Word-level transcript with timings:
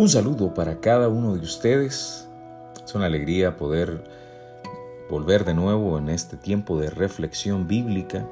Un 0.00 0.08
saludo 0.08 0.54
para 0.54 0.80
cada 0.80 1.10
uno 1.10 1.34
de 1.34 1.40
ustedes. 1.40 2.26
Es 2.82 2.94
una 2.94 3.04
alegría 3.04 3.58
poder 3.58 4.02
volver 5.10 5.44
de 5.44 5.52
nuevo 5.52 5.98
en 5.98 6.08
este 6.08 6.38
tiempo 6.38 6.80
de 6.80 6.88
reflexión 6.88 7.68
bíblica. 7.68 8.26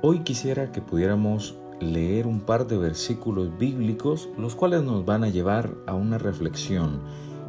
Hoy 0.00 0.20
quisiera 0.20 0.70
que 0.70 0.80
pudiéramos 0.80 1.56
leer 1.80 2.28
un 2.28 2.38
par 2.38 2.68
de 2.68 2.78
versículos 2.78 3.58
bíblicos, 3.58 4.28
los 4.38 4.54
cuales 4.54 4.84
nos 4.84 5.04
van 5.04 5.24
a 5.24 5.28
llevar 5.28 5.74
a 5.88 5.94
una 5.94 6.18
reflexión 6.18 7.00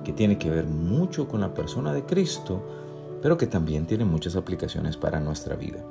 que 0.04 0.14
tiene 0.14 0.40
que 0.40 0.50
ver 0.50 0.66
mucho 0.66 1.28
con 1.28 1.40
la 1.40 1.54
persona 1.54 1.94
de 1.94 2.06
Cristo, 2.06 2.64
pero 3.22 3.38
que 3.38 3.46
también 3.46 3.86
tiene 3.86 4.04
muchas 4.04 4.36
aplicaciones 4.36 4.98
para 4.98 5.20
nuestra 5.20 5.56
vida. 5.56 5.86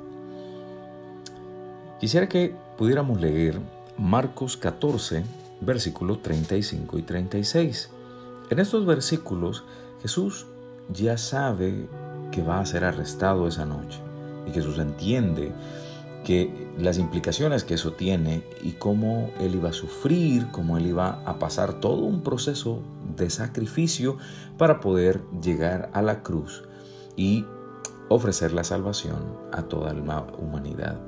Quisiera 2.01 2.27
que 2.27 2.53
pudiéramos 2.77 3.21
leer 3.21 3.57
Marcos 3.97 4.57
14, 4.57 5.23
versículos 5.61 6.21
35 6.21 6.97
y 6.97 7.01
36. 7.01 7.89
En 8.49 8.59
estos 8.59 8.85
versículos 8.85 9.63
Jesús 10.01 10.45
ya 10.93 11.17
sabe 11.17 11.87
que 12.31 12.41
va 12.41 12.59
a 12.59 12.65
ser 12.65 12.83
arrestado 12.83 13.47
esa 13.47 13.65
noche 13.65 13.99
y 14.47 14.51
Jesús 14.51 14.77
entiende 14.79 15.51
que 16.23 16.67
las 16.77 16.97
implicaciones 16.97 17.63
que 17.63 17.75
eso 17.75 17.93
tiene 17.93 18.43
y 18.61 18.73
cómo 18.73 19.31
él 19.39 19.55
iba 19.55 19.69
a 19.69 19.73
sufrir, 19.73 20.47
cómo 20.51 20.77
él 20.77 20.87
iba 20.87 21.21
a 21.25 21.39
pasar 21.39 21.79
todo 21.79 22.03
un 22.03 22.21
proceso 22.21 22.81
de 23.15 23.29
sacrificio 23.29 24.17
para 24.57 24.81
poder 24.81 25.21
llegar 25.41 25.89
a 25.93 26.01
la 26.01 26.23
cruz 26.23 26.63
y 27.15 27.45
ofrecer 28.09 28.51
la 28.53 28.63
salvación 28.63 29.37
a 29.51 29.63
toda 29.63 29.93
la 29.93 30.27
humanidad. 30.37 30.99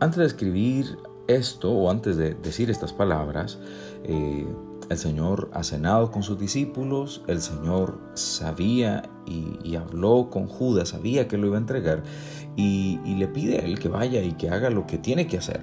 Antes 0.00 0.18
de 0.18 0.26
escribir 0.26 0.96
esto 1.28 1.70
o 1.70 1.90
antes 1.90 2.16
de 2.16 2.34
decir 2.34 2.70
estas 2.70 2.92
palabras, 2.92 3.58
eh, 4.04 4.46
el 4.90 4.96
Señor 4.96 5.50
ha 5.52 5.62
cenado 5.62 6.10
con 6.10 6.22
sus 6.22 6.38
discípulos, 6.38 7.22
el 7.26 7.40
Señor 7.40 8.00
sabía 8.14 9.08
y, 9.26 9.76
habló 9.76 10.30
con 10.30 10.46
Judas, 10.46 10.88
sabía 10.88 11.28
que 11.28 11.36
lo 11.36 11.46
iba 11.46 11.56
a 11.56 11.60
entregar 11.60 12.02
y, 12.56 12.98
le 13.04 13.28
pide 13.28 13.58
a 13.58 13.64
él 13.64 13.78
que 13.78 13.88
vaya 13.88 14.22
y 14.22 14.32
que 14.32 14.48
haga 14.48 14.70
lo 14.70 14.86
que 14.86 14.96
tiene 14.96 15.26
que 15.26 15.38
hacer. 15.38 15.60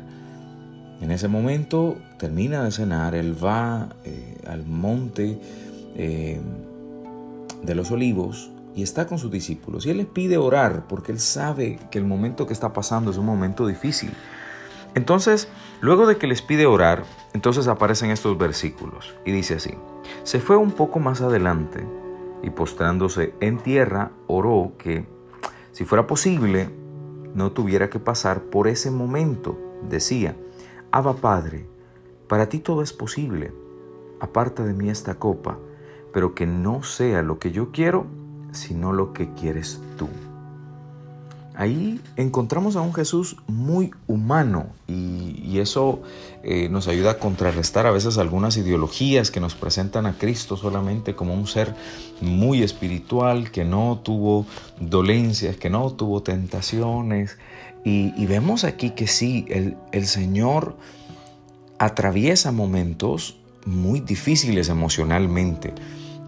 En 1.01 1.11
ese 1.11 1.27
momento 1.27 1.97
termina 2.19 2.63
de 2.63 2.71
cenar, 2.71 3.15
él 3.15 3.35
va 3.43 3.89
eh, 4.03 4.37
al 4.47 4.65
monte 4.65 5.39
eh, 5.95 6.39
de 7.63 7.75
los 7.75 7.89
olivos 7.91 8.51
y 8.75 8.83
está 8.83 9.07
con 9.07 9.17
sus 9.17 9.31
discípulos 9.31 9.85
y 9.85 9.89
él 9.89 9.97
les 9.97 10.05
pide 10.05 10.37
orar 10.37 10.87
porque 10.87 11.11
él 11.11 11.19
sabe 11.19 11.79
que 11.89 11.97
el 11.97 12.05
momento 12.05 12.45
que 12.45 12.53
está 12.53 12.73
pasando 12.73 13.09
es 13.09 13.17
un 13.17 13.25
momento 13.25 13.65
difícil. 13.65 14.11
Entonces, 14.95 15.49
luego 15.81 16.07
de 16.07 16.17
que 16.17 16.25
les 16.25 16.41
pide 16.41 16.65
orar, 16.65 17.03
entonces 17.33 17.67
aparecen 17.67 18.11
estos 18.11 18.37
versículos 18.37 19.13
y 19.25 19.31
dice 19.31 19.55
así, 19.55 19.75
se 20.23 20.39
fue 20.39 20.55
un 20.55 20.71
poco 20.71 20.99
más 20.99 21.21
adelante 21.21 21.85
y 22.41 22.49
postrándose 22.49 23.33
en 23.41 23.57
tierra, 23.57 24.11
oró 24.27 24.71
que, 24.77 25.05
si 25.73 25.83
fuera 25.83 26.07
posible, 26.07 26.69
no 27.33 27.51
tuviera 27.51 27.89
que 27.89 27.99
pasar 27.99 28.43
por 28.43 28.67
ese 28.67 28.89
momento. 28.89 29.59
Decía, 29.89 30.37
Abba 30.91 31.15
Padre, 31.15 31.67
para 32.29 32.47
ti 32.47 32.59
todo 32.59 32.81
es 32.81 32.93
posible, 32.93 33.51
aparta 34.21 34.63
de 34.63 34.73
mí 34.73 34.89
esta 34.89 35.15
copa, 35.15 35.57
pero 36.13 36.33
que 36.33 36.45
no 36.45 36.83
sea 36.83 37.21
lo 37.21 37.37
que 37.37 37.51
yo 37.51 37.71
quiero, 37.71 38.05
sino 38.51 38.93
lo 38.93 39.11
que 39.11 39.33
quieres 39.33 39.81
tú. 39.97 40.07
Ahí 41.57 42.01
encontramos 42.17 42.75
a 42.75 42.81
un 42.81 42.93
Jesús 42.93 43.37
muy 43.47 43.91
humano 44.07 44.67
y, 44.87 45.23
eso 45.55 46.01
eh, 46.43 46.67
nos 46.67 46.89
ayuda 46.89 47.11
a 47.11 47.17
contrarrestar 47.17 47.87
a 47.87 47.91
veces 47.91 48.17
algunas 48.17 48.57
ideologías 48.57 49.31
que 49.31 49.39
nos 49.39 49.55
presentan 49.55 50.05
a 50.05 50.17
Cristo 50.17 50.57
solamente 50.57 51.15
como 51.15 51.33
un 51.33 51.47
ser 51.47 51.73
muy 52.19 52.61
espiritual, 52.61 53.51
que 53.51 53.63
no 53.63 54.01
tuvo 54.03 54.45
dolencias, 54.81 55.55
que 55.55 55.69
no 55.69 55.91
tuvo 55.91 56.21
tentaciones. 56.23 57.37
Y, 57.85 58.25
vemos 58.25 58.65
aquí 58.65 58.89
que 58.89 59.07
sí, 59.07 59.45
el, 59.47 59.77
el 59.93 60.07
Señor 60.07 60.75
atraviesa 61.79 62.51
momentos 62.51 63.37
muy 63.65 64.01
difíciles 64.01 64.67
emocionalmente. 64.67 65.73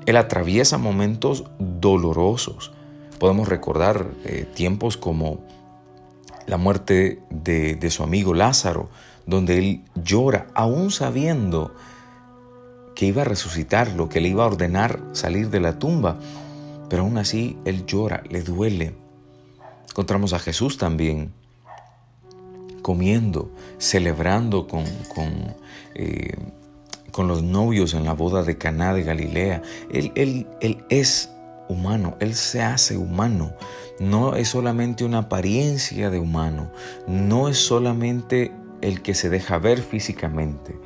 Él 0.06 0.16
atraviesa 0.16 0.78
momentos 0.78 1.44
dolorosos 1.60 2.72
Podemos 3.20 3.48
recordar 3.48 4.08
eh, 4.26 4.46
tiempos 4.54 4.98
como 4.98 5.40
la 6.46 6.58
muerte 6.58 7.20
de, 7.30 7.90
su 7.90 8.04
amigo 8.04 8.34
Lázaro, 8.34 8.90
donde 9.26 9.58
él 9.58 9.84
llora, 9.96 10.48
aún 10.54 10.92
sabiendo 10.92 11.76
que 12.96 13.06
iba 13.06 13.24
a 13.24 13.26
resucitarlo, 13.26 14.10
que 14.10 14.22
le 14.22 14.30
iba 14.30 14.44
a 14.44 14.48
ordenar 14.48 15.00
salir 15.12 15.50
de 15.50 15.60
la 15.60 15.78
tumba, 15.78 16.18
pero 16.90 17.04
aún 17.04 17.18
así 17.18 17.58
él 17.66 17.86
llora, 17.86 18.24
le 18.30 18.42
duele. 18.42 18.96
Encontramos 19.90 20.34
a 20.34 20.40
Jesús 20.40 20.78
también 20.78 21.34
comiendo, 22.82 23.52
celebrando 23.78 24.68
con, 24.68 24.86
con, 25.14 25.56
eh, 25.96 26.36
con, 27.12 27.28
los 27.28 27.44
novios 27.44 27.94
en 27.94 28.06
la 28.06 28.14
boda 28.14 28.44
de 28.44 28.58
Caná 28.58 28.94
de 28.94 29.04
Galilea. 29.04 29.62
Él, 29.92 30.12
él, 30.16 30.48
él 30.62 30.86
es 30.90 31.30
humano, 31.70 32.16
Él 32.20 32.34
se 32.34 32.62
hace 32.62 32.98
humano. 32.98 33.54
No 34.00 34.36
es 34.36 34.50
solamente 34.50 35.04
una 35.06 35.20
apariencia 35.20 36.10
de 36.10 36.20
humano, 36.20 36.72
no 37.08 37.50
es 37.50 37.58
solamente 37.58 38.52
el 38.82 39.02
que 39.02 39.14
se 39.14 39.30
deja 39.30 39.58
ver 39.58 39.82
físicamente. 39.82 40.80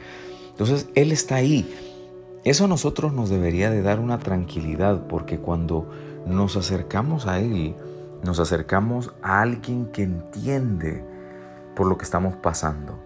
Entonces 0.49 0.87
Él 0.95 1.11
está 1.11 1.35
ahí. 1.35 1.69
Eso 2.43 2.65
a 2.65 2.67
nosotros 2.67 3.13
nos 3.13 3.29
debería 3.29 3.69
de 3.69 3.81
dar 3.81 3.99
una 3.99 4.19
tranquilidad 4.19 5.07
porque 5.07 5.39
cuando 5.39 5.89
nos 6.25 6.55
acercamos 6.55 7.27
a 7.27 7.39
Él, 7.39 7.75
nos 8.23 8.39
acercamos 8.39 9.11
a 9.21 9.41
alguien 9.41 9.87
que 9.87 10.03
entiende 10.03 11.03
por 11.75 11.87
lo 11.87 11.97
que 11.97 12.03
estamos 12.03 12.35
pasando. 12.35 12.99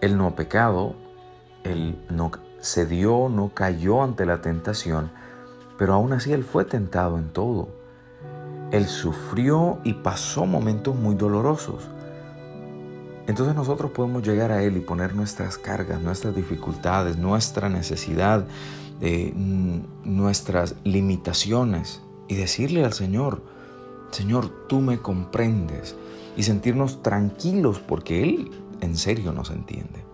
Él 0.00 0.16
no 0.16 0.26
ha 0.26 0.36
pecado, 0.36 0.94
Él 1.64 1.98
no 2.10 2.30
cedió, 2.60 3.28
no 3.28 3.52
cayó 3.54 4.02
ante 4.02 4.26
la 4.26 4.40
tentación, 4.40 5.10
pero 5.78 5.94
aún 5.94 6.12
así 6.12 6.32
Él 6.32 6.44
fue 6.44 6.64
tentado 6.64 7.16
en 7.16 7.28
todo. 7.28 7.68
Él 8.72 8.86
sufrió 8.86 9.78
y 9.84 9.94
pasó 9.94 10.44
momentos 10.44 10.94
muy 10.94 11.14
dolorosos. 11.14 11.88
Entonces 13.26 13.54
nosotros 13.54 13.92
podemos 13.92 14.22
llegar 14.22 14.50
a 14.50 14.62
Él 14.62 14.76
y 14.76 14.80
poner 14.80 15.14
nuestras 15.14 15.56
cargas, 15.56 16.02
nuestras 16.02 16.34
dificultades, 16.34 17.16
nuestra 17.16 17.68
necesidad, 17.68 18.44
eh, 19.00 19.32
nuestras 20.04 20.74
limitaciones 20.84 22.02
y 22.26 22.34
decirle 22.34 22.84
al 22.84 22.92
Señor, 22.92 23.42
Señor, 24.10 24.66
tú 24.66 24.80
me 24.80 24.98
comprendes 24.98 25.94
y 26.36 26.42
sentirnos 26.42 27.02
tranquilos 27.02 27.78
porque 27.78 28.24
Él 28.24 28.50
en 28.80 28.96
serio 28.96 29.32
nos 29.32 29.50
entiende. 29.50 30.04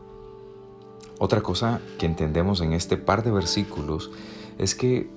Otra 1.18 1.40
cosa 1.40 1.80
que 1.98 2.06
entendemos 2.06 2.60
en 2.60 2.72
este 2.72 2.96
par 2.96 3.22
de 3.22 3.30
versículos 3.30 4.10
es 4.58 4.74
que 4.74 5.08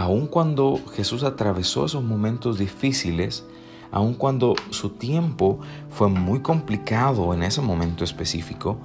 aun 0.00 0.28
cuando 0.28 0.80
Jesús 0.94 1.24
atravesó 1.24 1.84
esos 1.84 2.02
momentos 2.02 2.56
difíciles, 2.56 3.44
aun 3.92 4.14
cuando 4.14 4.54
su 4.70 4.88
tiempo 4.88 5.60
fue 5.90 6.08
muy 6.08 6.40
complicado 6.40 7.34
en 7.34 7.42
ese 7.42 7.60
momento 7.60 8.02
específico, 8.02 8.78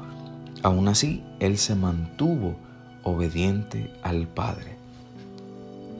aún 0.61 0.89
así 0.89 1.23
Él 1.39 1.57
se 1.57 1.73
mantuvo 1.73 2.57
obediente 3.03 3.93
al 4.03 4.27
Padre. 4.27 4.75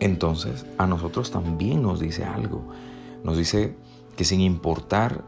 Entonces 0.02 0.66
a 0.78 0.86
nosotros 0.86 1.32
también 1.32 1.82
nos 1.82 2.02
dice 2.02 2.26
algo. 2.26 2.66
Nos 3.24 3.38
dice 3.38 3.74
que 4.18 4.26
sin 4.26 4.42
importar 4.42 5.24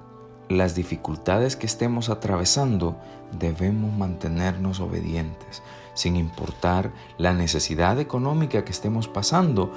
las 0.50 0.76
dificultades 0.76 1.56
que 1.56 1.66
estemos 1.66 2.10
atravesando, 2.10 2.98
debemos 3.38 3.96
mantenernos 3.98 4.80
obedientes. 4.80 5.62
Sin 5.94 6.16
importar 6.16 6.94
la 7.18 7.34
necesidad 7.34 8.00
económica 8.00 8.64
que 8.64 8.72
estemos 8.72 9.08
pasando, 9.08 9.72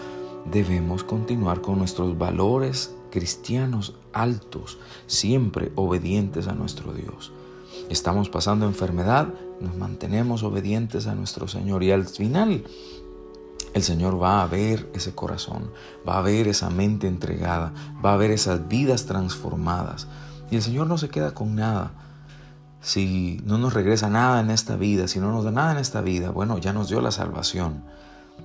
debemos 0.50 1.05
continuar 1.05 1.61
con 1.61 1.78
nuestros 1.78 2.17
valores 2.17 2.94
cristianos 3.11 3.94
altos, 4.12 4.78
siempre 5.06 5.72
obedientes 5.75 6.46
a 6.46 6.55
nuestro 6.55 6.93
Dios. 6.93 7.32
Estamos 7.88 8.28
pasando 8.28 8.66
enfermedad, 8.66 9.28
nos 9.61 9.76
mantenemos 9.76 10.43
obedientes 10.43 11.06
a 11.06 11.14
nuestro 11.14 11.49
Señor 11.49 11.82
y 11.82 11.90
al 11.90 12.06
final 12.06 12.64
el 13.75 13.82
Señor 13.82 14.20
va 14.20 14.43
a 14.43 14.46
ver 14.46 14.90
ese 14.94 15.14
corazón, 15.14 15.70
va 16.08 16.19
a 16.19 16.23
ver 16.23 16.49
esa 16.49 16.70
mente 16.70 17.06
entregada, 17.06 17.73
va 18.05 18.14
a 18.14 18.16
ver 18.16 18.31
esas 18.31 18.69
vidas 18.69 19.06
transformadas. 19.06 20.08
Y 20.50 20.56
el 20.56 20.62
Señor 20.62 20.87
no 20.87 20.99
se 20.99 21.08
queda 21.08 21.32
con 21.32 21.55
nada 21.55 21.93
si 22.81 23.41
no 23.44 23.58
nos 23.58 23.75
regresa 23.75 24.08
nada 24.08 24.41
en 24.41 24.50
esta 24.50 24.76
vida, 24.76 25.06
si 25.06 25.19
no 25.19 25.31
nos 25.32 25.44
da 25.44 25.50
nada 25.50 25.73
en 25.73 25.79
esta 25.79 26.00
vida, 26.00 26.31
bueno, 26.31 26.58
ya 26.58 26.73
nos 26.73 26.88
dio 26.88 27.00
la 27.00 27.11
salvación 27.11 27.82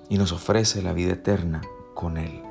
y 0.09 0.17
nos 0.17 0.31
ofrece 0.31 0.81
la 0.81 0.93
vida 0.93 1.13
eterna 1.13 1.61
con 1.93 2.17
Él. 2.17 2.41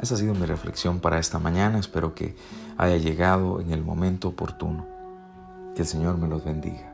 Esa 0.00 0.14
ha 0.14 0.18
sido 0.18 0.34
mi 0.34 0.46
reflexión 0.46 1.00
para 1.00 1.18
esta 1.18 1.38
mañana. 1.38 1.78
Espero 1.78 2.14
que 2.14 2.34
haya 2.76 2.96
llegado 2.96 3.60
en 3.60 3.70
el 3.70 3.84
momento 3.84 4.28
oportuno. 4.28 4.86
Que 5.76 5.82
el 5.82 5.88
Señor 5.88 6.18
me 6.18 6.28
los 6.28 6.44
bendiga. 6.44 6.91